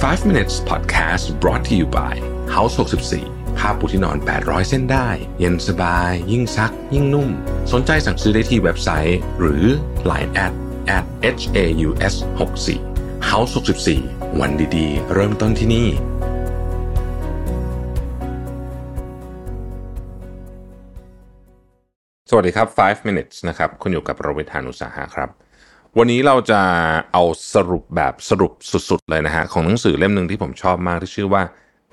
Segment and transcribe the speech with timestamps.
[0.00, 2.14] 5 minutes podcast brought to you by
[2.54, 2.74] House
[3.16, 7.28] 64ผ้าปูที่นอน 800 เส้นได้ เย็นสบาย ยิ่งซัก ยิ่งนุ่ม
[7.72, 9.64] สนใจสั่งซื้อได้ที่เว็บไซต์ หรือ
[10.10, 10.52] Line at
[10.96, 11.04] at
[11.40, 13.52] h a u s 6 4 House
[13.96, 15.88] 64วันดีๆ เริ่มต้นที่นี่
[22.30, 25.30] สวัสดีครับ 5 minutes นะครับ คุณอยู่กับโรเบิร์ตานุสาหะครับ
[25.98, 26.60] วันนี้เราจะ
[27.12, 27.22] เอา
[27.54, 28.52] สรุปแบบสรุป
[28.90, 31.42] สุดๆ เลยนะฮะ ของหนังสือเล่มหนึ่งที่ผมชอบมากที่ชื่อว่า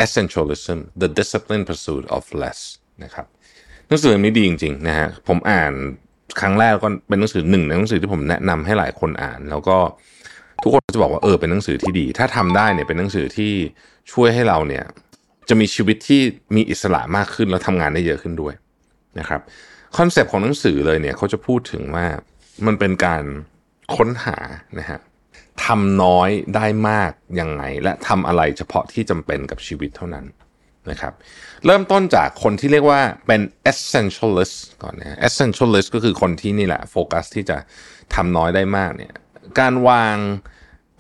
[0.04, 2.60] Essentialism The Disciplined Pursuit of Less
[3.04, 3.26] นะครับ
[3.88, 5.72] หนังสือเล่มนี้ดีจริงๆนะฮะผมอ่าน
[6.40, 9.78] ครั้งแรกก็เป็นหนังสือหนึ่งในหนังสือที่ผมแนะนำให้หลายคนอ่าน แล้วก็
[10.64, 13.52] ทุกคนจะบอกว่าเออเป็นหนังสือที่ดี ถ้าทำได้เนี่ยเป็นหนังสือที่
[14.12, 14.84] ช่วยให้เราเนี่ย
[15.50, 16.22] จะมีชีวิตที่
[16.56, 18.54] มีอิสระมากขึ้นแล้วทำงานได้เยอะขึ้นด้วย
[19.20, 19.42] นะครับ
[19.98, 22.06] concept ของหนังสือเลยเนี่ยเขาจะพูดถึงว่า
[22.66, 23.24] มันเป็นการ
[23.96, 24.38] ค้นหา
[24.80, 25.00] นะฮะ
[25.66, 30.26] ทำน้อยได้มากยังไง และทำอะไรเฉพาะที่จำเป็นกับชีวิตเท่านั้น
[30.92, 31.14] นะครับ
[31.66, 37.58] เริ่มต้นจากคนที่เรียกว่าเป็น essentialist ก่อนนะ essentialist ก็คือคนที่นี่แหละโฟกัสที่จะ
[38.16, 39.14] ทำน้อยได้มากเนี่ย
[39.60, 40.16] การวาง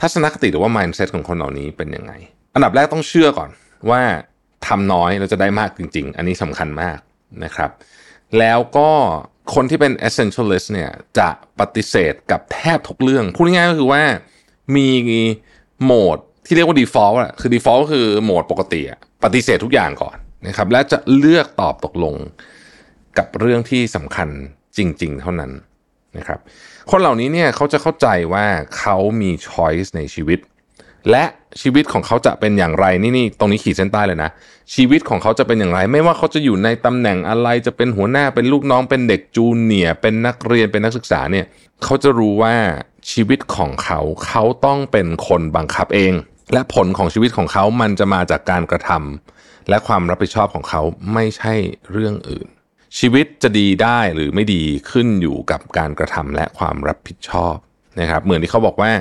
[0.02, 2.14] ทัศนคติหรือว่า mindset ของคนเหล่านี้เป็นยังไง
[2.54, 3.50] อันดับแรกต้องเชื่อก่อน
[3.90, 4.02] ว่า
[4.68, 7.00] ทำน้อยเราจะได้มากจริง ๆ อันนี้สำคัญมาก
[7.44, 7.72] นะครับ
[8.40, 8.90] แล้วก็
[9.56, 14.04] คนที่เป็น essentialist เนี่ยจะปฏิเสธกับแทบทุกเรื่อง พูดง่ายๆก็คือว่า
[14.76, 14.88] มี
[15.84, 22.16] โหมดที่เรียกว่า default อะคือ default ก็คือโหมดปกติอะปฏิเสธทุกอย่างก่อนนะครับและจะเลือกตอบตกลง
[23.18, 24.30] กับเรื่องที่สำคัญ
[24.78, 25.52] จริง ๆ เท่านั้น
[26.18, 26.40] นะครับ
[26.92, 28.46] คนเหล่านี้เนี่ยเขาจะเข้าใจว่า
[28.80, 30.40] เขามี choice ในชีวิต
[31.12, 31.26] และ
[31.62, 34.30] ชีวิตของเขาจะเป็นอย่างไรนี่นี่ตรงนี้ขีดเส้นใต้เลยนะ
[34.76, 41.46] ชีวิตของเขาจะเป็นอย่างไร ไม่ว่าเขาจะอยู่ในตำแหน่งอะไรจะเป็นหัวหน้าเป็นลูกน้องเป็นเด็กจูเนียร์เป็นนักเรียนเป็นนักศึกษาเนี่ย
[41.84, 42.56] เขาจะรู้ว่า
[43.12, 46.14] ชีวิตของเขาเขาต้องเป็นคนบังคับเอง
[46.54, 50.82] และผลของชีวิตของเขามันจะมาจากการกระทำและความรับผิดชอบของเขา
[51.14, 51.54] ไม่ใช่
[51.92, 52.48] เรื่องอื่น
[53.00, 57.56] ชีวิตจะดีได้หรือไม่ดีขึ้นอยู่กับการกระทำและความรับผิดชอบ
[58.00, 58.92] นะครับเหมือนที่เขาบอกว่า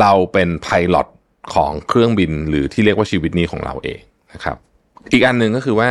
[0.00, 1.08] เราเป็นไพลอต
[1.54, 4.00] ของเครื่องบินหรือที่เรียกว่าชีวิตนี้ของเราเอง
[4.32, 4.56] นะครับ
[5.12, 5.88] อีกอันหนึ่งก็คือว่า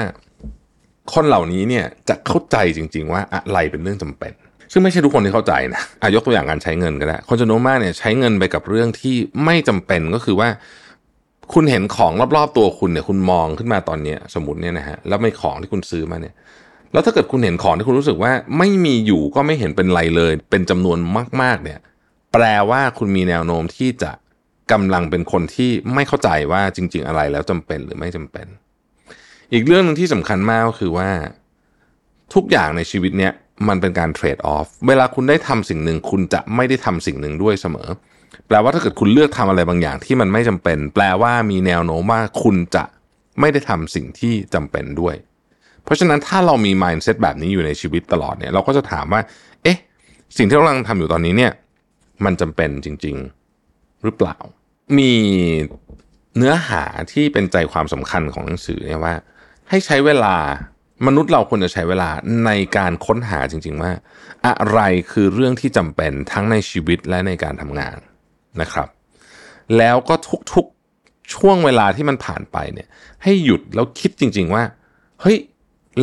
[1.13, 4.33] คนเหล่านี้เนี่ยจะเข้าใจจริง ๆ ว่าอะไรเป็นเรื่องจำเป็น
[4.71, 9.15] ซึ่งไม่ใช่ทุกคนที่เข้าใจนะอายกตัวอย่างการใช้เงินก็ได้คนจำนวนมากเนี่ยใช้เงินไปกับเรื่องที่
[9.45, 10.49] ไม่จำเป็นก็คือว่า
[11.53, 16.35] คุณเห็นของรอบๆตัวคุณเนี่ย คุณมองขึ้นมาตอนเนี้ยสมมติเนี่ยนะฮะแล้วไม่ของที่คุณซื้อมาเนี่ย
[16.93, 20.97] แล้วถ้าเกิดคุณเห็นของที่คุณรู้สึกว่าไม่มีอยู่ก็ไม่เห็นเป็นไรเลย เป็นจำนวน
[21.41, 21.79] มากๆเนี่ย
[22.33, 24.11] แปลว่าคุณมีแนวโน้มที่จะ
[24.71, 28.47] กำลังเป็นคนที่ไม่เข้าใจว่าจริง ๆ อะไรแล้วจำเป็นหรือไม่จำเป็น
[29.53, 31.09] อีกเรื่องหนึงที่สำคัญมากก็คือว่า
[32.33, 33.33] ทุกอย่างในชีวิตเนี้ย
[33.67, 37.87] มันเป็นการเทรดออฟเวลาคุณได้ทำสิ่งหนึ่ง คุณจะไม่ได้ทำสิ่งหนึ่งด้วยเสมอ
[38.47, 42.83] แปลว่าถ้าเกิดคุณเลือกทำอะไรบางอย่างที่มันไม่จำเป็น แปลว่ามีแนวโน้มว่าคุณจะ
[43.39, 45.15] ไม่ได้ทำสิ่งที่จำเป็นด้วย
[45.83, 49.21] เพราะฉะนั้นถ้าเรามี mindset แบบนี้อยู่ในชีวิตตลอดเนี่ยเราก็จะถามว่า
[49.63, 49.77] เอ๊ะ
[50.37, 51.51] สิ่งที่เรากำลังทำอยู่ตอนนี้เนี่ย
[52.25, 53.15] มันจำเป็นจริง
[53.59, 54.37] ๆ หรือเปล่า
[54.97, 55.13] มี
[56.37, 59.15] เนื้อหาที่เป็นใจความสำคัญของหนังสือเนี่ยว่า
[59.69, 60.35] ให้ใช้เวลา
[61.07, 62.09] มนุษย์เราควรจะใช้เวลา
[62.45, 63.91] ในการค้นหาจริง ๆ ว่า
[64.47, 64.79] อะไร
[65.11, 67.97] คือเรื่องที่จำเป็นทั้งในชีวิตและในการทำงาน
[68.61, 68.87] นะครับ
[69.77, 70.15] แล้วก็
[70.53, 72.87] ทุกๆช่วงเวลาที่มันผ่านไปเนี่ย
[73.23, 74.63] ให้หยุดแล้วคิดจริง ๆ ว่า
[75.21, 75.37] เฮ้ย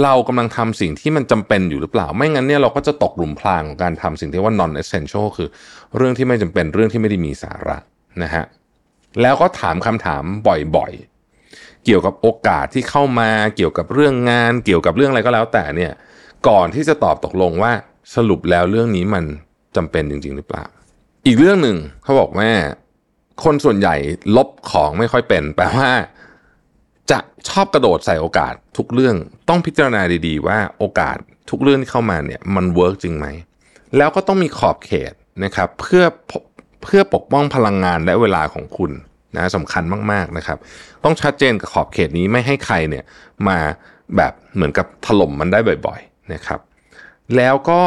[0.03, 5.48] เรากำลังทำสิ่งที่มันจำเป็นอยู่หรือเปล่า ไม่งั้นเนี่ยเราก็จะตกหลุมพรางของการทำสิ่งที่ว่า non essential คือ
[5.97, 7.78] เรื่องที่ไม่จำเป็นเรื่องที่ไม่ได้มีสาระ
[8.22, 8.44] นะฮะ
[9.22, 10.22] แล้วก็ถามคำถาม
[10.77, 15.93] บ่อยๆ เกี่ยวกับโอกาสที่เข้ามาเกี่ยวกับเรื่องงาน เกี่ยวกับเรื่องอะไรก็แล้วแต่เนี่ย
[16.49, 17.72] ก่อนที่จะตอบตกลงว่า
[18.15, 19.25] สรุปแล้วเรื่องนี้มัน
[19.77, 20.65] จำเป็นจริง ๆ หรือเปล่า
[21.27, 22.50] อีกเรื่องหนึ่งเขาบอกว่า
[23.44, 23.94] คนส่วนใหญ่
[24.37, 25.91] ลบของไม่ค่อยเป็นแปลว่า
[27.10, 29.16] จะชอบกระโดดใส่โอกาสทุกเรื่อง
[29.48, 31.16] ต้องพิจารณาดีๆ ว่าโอกาส
[31.50, 33.27] ทุกเรื่องที่เข้ามาเนี่ยมันเวิร์กจริงไหม
[33.97, 35.12] แล้วก็ต้องมีขอบเขต
[35.44, 36.04] นะครับเพื่อ
[36.82, 38.92] เพื่อปกป้องพลังงานและเวลาของคุณ
[39.36, 40.59] นะสำคัญมากๆนะครับ
[41.04, 43.04] ต้องชัดเจนกับขอบเขตนี้ไม่ให้ใครเนี่ย
[43.48, 43.59] มา
[44.16, 46.60] แบบเหมือนกับถล่มมันได้บ่อยๆนะครับ
[47.36, 47.80] แล้วก็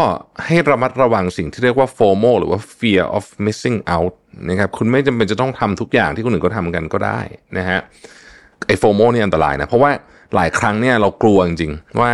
[0.46, 4.14] ให้ระมัดระวังสิ่งที่เรียกว่า FOMO หรือว่า fear of missing out
[4.50, 7.20] นะครับคุณไม่จำเป็นจะต้องทำทุกอย่างที่คนอื่นก็ทำกันก็ได้
[7.58, 7.80] นะฮะ
[8.68, 9.92] ไอ้ FOMO นี่อันตรายนะ เพราะว่า
[10.36, 12.12] หลายครั้งเนี่ยเรากลัวจริงๆว่า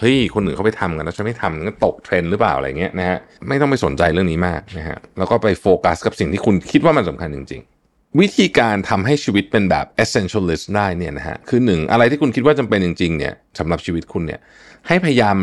[0.00, 3.18] เฮ้ยคนอื่นเขาไปทำกันแล้วฉันไม่ทำก็ตกเทรนหรือเปล่าอะไรเงี้ยนะฮะ
[3.48, 14.40] ไม่ต้องไปสนใจเรื่องนี้มากนะฮะแล้วก็ไปโฟกัสกับสิ่งที่คุณคิดว่ามันสำคัญจริง ๆ วิธีการทำให้ชีวิตเป็นแบบ essentialist ได้เนี่ยนะฮะคือหนึ่งอะไรที่คุณคิดว่าจำเป็นจริงๆเนี่ยสำหรับชีวิตคุณเนี่ย
[14.88, 15.36] ให้พยายาม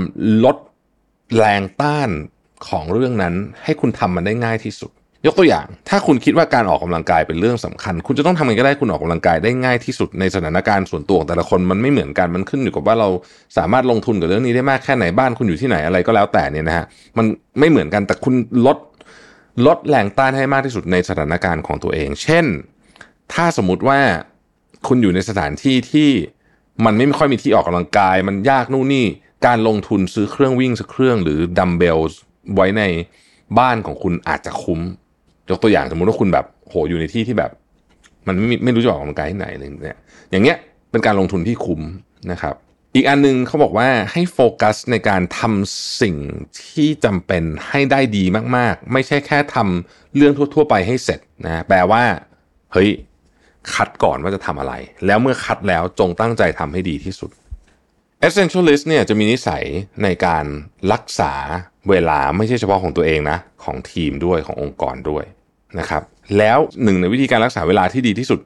[0.45, 0.57] ลด
[1.37, 2.09] แรงต้าน
[2.69, 3.33] ของเรื่องนั้น
[3.63, 4.91] ให้คุณทำมันได้ง่ายที่สุด
[5.27, 13.09] ยกตัวอย่าง ถ้าคุณคิดว่าการออกกำลังกายเป็นเรื่องสำคัญ คุณจะต้องทำยังไงก็ได้คุณออกกำลังกายได้ง่ายที่สุดในสถานการณ์ส่วนตัวของแต่ละคนมันไม่เหมือนกันมันขึ้นอยู่กับว่าเรา
[13.57, 16.85] สามารถลงทุนกับเรื่องนี้ได้มากแค่ไหนบ้านคุณอยู่ที่ไหนอะไรก็แล้วแต่เนี่ยนะฮะ
[17.17, 17.25] มัน
[17.59, 18.33] ไม่เหมือนกันแต่คุณ
[18.65, 18.77] ลด
[19.65, 22.45] ลดแรงต้านให้มากที่สุดในสถานการณ์ของตัวเอง เช่น
[23.33, 23.99] ถ้าสมมุติว่า
[24.87, 26.09] คุณอยู่ในสถานที่ที่
[26.85, 29.05] มันไม่ค่อยมีที่ออกกำลังกาย มันยากนู่นนี่
[29.45, 31.99] การลงทุนซื้อเครื่องวิ่งสักเครื่องหรือดัมเบล
[32.55, 32.83] ไว้ใน
[33.59, 34.81] บ้านของคุณอาจจะคุ้ม
[35.49, 37.51] ยกตัวอย่างสมมติว่าคุณแบบโหอยู่ในที่ที่แบบ
[38.27, 39.97] มันไม่ไม่รู้จะออกกำลังกายที่ไหนอะไรเงี้ย
[40.31, 40.57] อย่างเงี้ย
[40.91, 41.81] เป็นการลงทุนที่คุ้ม
[42.31, 42.55] นะครับ
[42.95, 46.15] อีกอันนึงเขาบอกว่าให้โฟกัสในการทำสิ่ง
[46.67, 48.23] ที่จำเป็นให้ได้ดี
[48.57, 52.03] มากๆ ไม่ใช่แค่ทำเรื่องทั่ว ๆ ไปให้เสร็จนะแปลว่า
[52.73, 52.89] เฮ้ย
[53.73, 54.73] คัดก่อนว่าจะทำอะไร
[55.05, 57.31] แล้วเมื่อคัดแล้วจงตั้งใจทำให้ดีที่สุด
[58.27, 59.63] Essentialist เนี่ยจะมีนิสัย
[60.03, 60.45] ในการ
[60.91, 61.33] รักษา
[61.89, 65.23] เวลาไม่ใช่เฉพาะของตัวเองนะ ของทีมด้วยขององค์กรด้วย
[65.79, 66.03] นะครับ
[66.37, 68.39] แล้วหนึ่งในวิธีการรักษาเวลาที่ดีที่สุด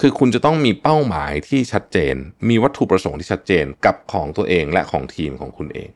[0.00, 2.14] คือคุณจะต้องมีเป้าหมายที่ชัดเจน
[2.48, 5.88] มีวัตถุประสงค์ที่ชัดเจนกับของตัวเองและของทีมของคุณเอง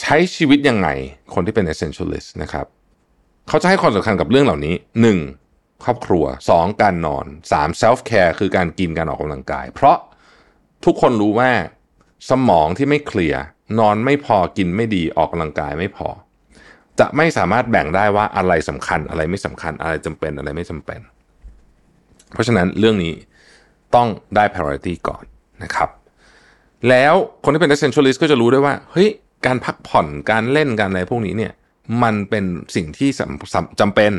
[0.00, 0.88] ใช้ชีวิตยังไง
[1.34, 2.66] คนที่เป็น essentialist นะครับ
[3.48, 4.74] เขาจะให้ความสำคัญกับเรื่องเหล่านี้
[5.30, 5.84] 1.
[5.84, 6.24] ครอบครัว
[6.54, 6.82] 2.
[6.82, 7.80] การนอน 3.
[7.82, 9.96] self care คือการกินการออกกำลังกาย เพราะ
[10.84, 11.50] ทุกคนรู้ว่า
[12.30, 13.42] สมองที่ไม่เคลียร์
[13.78, 16.08] นอนไม่พอกินไม่ดีออกกำลังกายไม่พอ
[17.00, 21.00] จะไม่สามารถแบ่งได้ว่าอะไรสำคัญอะไรไม่สำคัญอะไรจำเป็นอะไรไม่จำเป็น
[22.32, 23.14] เพราะฉะนั้นเรื่องนี้
[23.94, 25.24] ต้องได้ priority ก่อน
[25.62, 25.88] นะครับ
[26.88, 27.14] แล้ว
[27.44, 29.08] คนที่เป็น essentialist ก็จะรู้ได้ว่าเฮ้ย
[29.46, 31.52] การพักผ่อนการเล่นการอะไรพวกนี้เนี่ย
[32.02, 32.44] มันเป็น
[32.74, 33.10] สิ่งที่
[33.80, 34.12] จำเป็น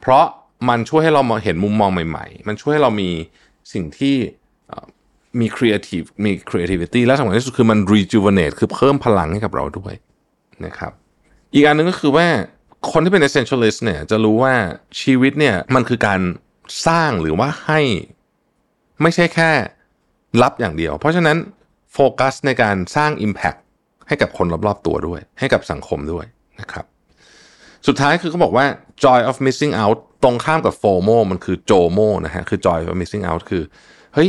[0.00, 0.26] เพราะ
[0.68, 3.10] มันช่วยให้เรามาเห็นมุมมองใหม่ ๆ มันช่วยให้เรามี
[3.72, 4.16] สิ่งที่
[5.40, 9.94] มี creative มี creativity และสำคัญที่สุดคือมัน rejuvenate คือเพิ่มพลังให้กับเราด้วย
[10.66, 10.92] นะครับ
[11.54, 12.26] อีกอันนึงก็คือว่า
[12.92, 14.54] คนที่เป็น essentialist เนี่ยจะรู้ว่า
[15.00, 16.20] ชีวิตเนี่ยมันคือการ
[16.86, 17.80] สร้างหรือว่าให้
[19.02, 19.50] ไม่ใช่แค่
[20.42, 21.36] รับอย่างเดียว เพราะฉะนั้น
[21.92, 23.60] โฟกัสในการสร้าง impact
[24.08, 26.24] ให้กับคนรอบๆตัวด้วย ให้กับสังคมด้วย
[26.60, 26.84] นะครับ
[27.86, 28.66] สุดท้ายคือเขาบอกว่า
[29.04, 33.62] joy of missing out ตรงข้ามกับ FOMO มันคือ JOMO นะฮะคือ joy of missing out คือ
[34.14, 34.28] เฮ้ย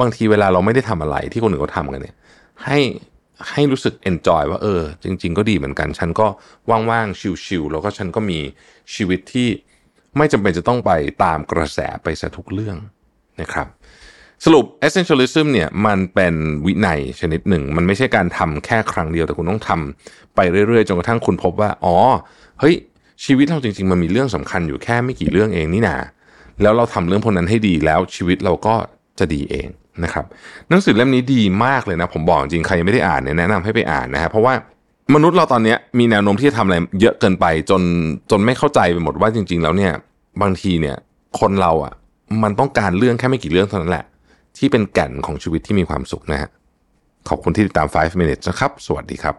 [0.00, 2.16] บางทีเวลาเราไม่ได้ทำอะไรที่คนอื่นเขาทำกันเนี่ย
[2.64, 2.78] ให้
[3.50, 6.26] ให้รู้สึกเอนจอยว่าเออ จริง ๆ ก็ดีเหมือนกัน ฉันก็
[6.70, 8.38] ว่าง ๆ ชิลๆแล้วก็ฉันก็มี
[8.94, 9.48] ชีวิตที่
[10.16, 10.90] ไม่จำเป็นจะต้องไป
[11.24, 12.76] ตามกระแสไปซะทุกเรื่อง
[13.40, 13.66] นะครับ
[14.44, 16.34] สรุป essentialism เนี่ยมันเป็น
[16.66, 21.96] วินัยชนิดหนึ่ง มันไม่ใช่การทำแค่ครั้งเดียวแต่คุณต้องทำไปเรื่อย ๆ จนกระทั่งคุณพบว่า อ๋อ
[22.60, 22.74] เฮ้ย
[23.24, 25.96] ชีวิตเราจริง ๆ มันมีเรื่องสำคัญอยู่แค่ไม่กี่เรื่องเองนี่นา
[26.62, 28.74] แล้วเราทำเรื่องพวกนั้นให้ดีแล้วชีวิตเราก็
[29.18, 29.68] จะดีเอง
[30.04, 30.24] นะครับ
[30.68, 34.54] หนังสือเล่มนี้ดีมากเลยนะ ผมบอกจริงใครยังไม่ได้อ่านเนี่ยแนะนำให้ไปอ่านนะฮะเพราะว่า
[35.14, 37.82] มนุษย์เราตอนนี้มีแนวโน้มที่จะทำอะไรเยอะเกินไปจน
[38.30, 39.92] จนไม่เข้าใจไปหมดว่าจริง ๆ แล้วเนี่ย
[40.42, 40.96] บางทีเนี่ย
[41.40, 41.92] คนเราอะ
[42.42, 44.04] มันต้องการเรื่องแค่ไม่กี่เรื่องเท่านั้นแหละ
[44.58, 46.50] ที่เป็นแก่นของชีวิตที่มีความสุขนะฮะ
[47.28, 49.34] ขอบคุณที่ติดตาม 5 minutes นะครับ สวัสดีครับ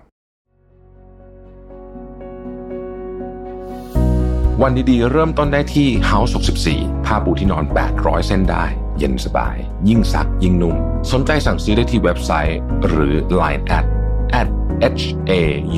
[4.61, 6.31] วันดีๆ เริ่มต้นได้ที่ House
[6.67, 7.63] 64 ผ้าปูที่นอน
[7.95, 8.65] 800 เส้นได้
[9.03, 9.55] ย็นสบาย
[9.89, 10.75] ยิ่งสักยิ่งนุ่ม
[11.11, 13.85] สนใจสั่งซื้อได้ที่เว็บไซต์ หรือ Line at
[14.41, 14.47] at
[15.01, 15.33] h a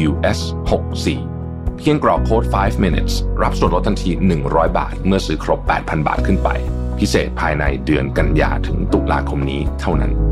[0.07, 0.39] u s
[0.71, 4.11] 6 4เพียงกรอกโค้ด 5 minutes รับส่วนลดทันที
[4.45, 6.49] 100 บาท เมื่อซื้อครบ 8,000 บาทขึ้นไป
[6.99, 10.24] พิเศษภายในเดือนกันยาถึงตุลาคมนี้เท่านั้น